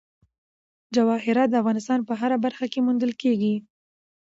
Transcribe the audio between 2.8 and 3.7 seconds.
موندل کېږي.